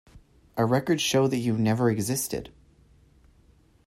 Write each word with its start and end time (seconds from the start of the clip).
Our 0.57 0.65
records 0.65 1.03
show 1.03 1.27
that 1.27 1.37
you 1.37 1.59
never 1.59 1.91
existed. 1.91 2.51